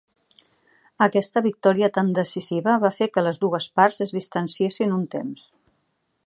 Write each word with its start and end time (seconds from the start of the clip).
Aquesta 1.07 1.43
victòria 1.47 1.89
tan 1.97 2.09
decisiva 2.19 2.79
va 2.85 2.91
fer 2.97 3.09
que 3.17 3.25
les 3.27 3.41
dues 3.45 3.69
parts 3.81 4.03
es 4.07 4.15
distanciessin 4.17 4.97
un 4.99 5.05
temps. 5.17 5.47